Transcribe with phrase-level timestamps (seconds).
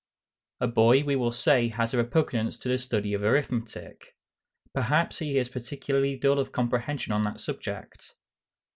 [0.59, 4.17] A boy, we will say, has a repugnance to the study of arithmetic.
[4.73, 8.15] Perhaps he is particularly dull of comprehension on that subject.